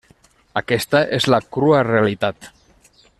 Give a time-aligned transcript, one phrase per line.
[0.61, 2.49] Aquesta és la crua realitat.